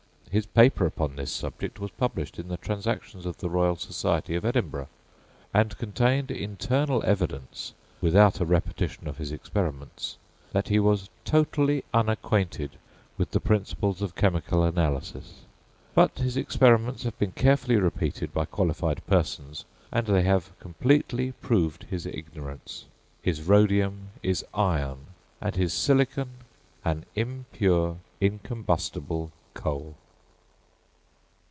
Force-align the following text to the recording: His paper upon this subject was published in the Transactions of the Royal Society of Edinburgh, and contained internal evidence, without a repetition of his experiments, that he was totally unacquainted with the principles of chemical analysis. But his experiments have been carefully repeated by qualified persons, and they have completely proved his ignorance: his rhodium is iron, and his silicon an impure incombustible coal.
His 0.31 0.45
paper 0.45 0.85
upon 0.85 1.17
this 1.17 1.29
subject 1.29 1.77
was 1.77 1.91
published 1.91 2.39
in 2.39 2.47
the 2.47 2.55
Transactions 2.55 3.25
of 3.25 3.39
the 3.39 3.49
Royal 3.49 3.75
Society 3.75 4.33
of 4.35 4.45
Edinburgh, 4.45 4.87
and 5.53 5.77
contained 5.77 6.31
internal 6.31 7.03
evidence, 7.05 7.73
without 7.99 8.39
a 8.39 8.45
repetition 8.45 9.09
of 9.09 9.17
his 9.17 9.33
experiments, 9.33 10.15
that 10.53 10.69
he 10.69 10.79
was 10.79 11.09
totally 11.25 11.83
unacquainted 11.93 12.77
with 13.17 13.31
the 13.31 13.41
principles 13.41 14.01
of 14.01 14.15
chemical 14.15 14.63
analysis. 14.63 15.41
But 15.93 16.19
his 16.19 16.37
experiments 16.37 17.03
have 17.03 17.19
been 17.19 17.33
carefully 17.33 17.75
repeated 17.75 18.33
by 18.33 18.45
qualified 18.45 19.05
persons, 19.07 19.65
and 19.91 20.07
they 20.07 20.23
have 20.23 20.57
completely 20.61 21.33
proved 21.41 21.83
his 21.89 22.05
ignorance: 22.05 22.85
his 23.21 23.41
rhodium 23.41 24.11
is 24.23 24.45
iron, 24.53 25.07
and 25.41 25.57
his 25.57 25.73
silicon 25.73 26.29
an 26.85 27.03
impure 27.17 27.97
incombustible 28.21 29.33
coal. 29.53 29.95